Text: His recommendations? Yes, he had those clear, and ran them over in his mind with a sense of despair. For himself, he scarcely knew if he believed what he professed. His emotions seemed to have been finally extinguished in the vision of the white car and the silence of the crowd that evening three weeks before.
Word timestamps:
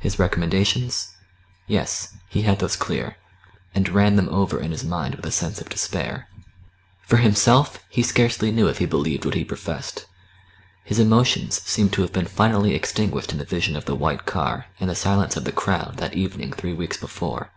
His 0.00 0.18
recommendations? 0.18 1.14
Yes, 1.68 2.16
he 2.28 2.42
had 2.42 2.58
those 2.58 2.74
clear, 2.74 3.16
and 3.76 3.88
ran 3.88 4.16
them 4.16 4.28
over 4.28 4.58
in 4.60 4.72
his 4.72 4.82
mind 4.82 5.14
with 5.14 5.24
a 5.24 5.30
sense 5.30 5.60
of 5.60 5.68
despair. 5.68 6.26
For 7.06 7.18
himself, 7.18 7.78
he 7.88 8.02
scarcely 8.02 8.50
knew 8.50 8.66
if 8.66 8.78
he 8.78 8.86
believed 8.86 9.24
what 9.24 9.34
he 9.36 9.44
professed. 9.44 10.06
His 10.82 10.98
emotions 10.98 11.62
seemed 11.62 11.92
to 11.92 12.02
have 12.02 12.12
been 12.12 12.26
finally 12.26 12.74
extinguished 12.74 13.30
in 13.30 13.38
the 13.38 13.44
vision 13.44 13.76
of 13.76 13.84
the 13.84 13.94
white 13.94 14.26
car 14.26 14.66
and 14.80 14.90
the 14.90 14.96
silence 14.96 15.36
of 15.36 15.44
the 15.44 15.52
crowd 15.52 15.96
that 15.98 16.14
evening 16.14 16.50
three 16.52 16.72
weeks 16.72 16.96
before. 16.96 17.52